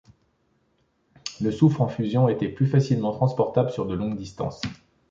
[1.41, 4.61] Le soufre en fusion était plus facilement transportable sur de longues distances.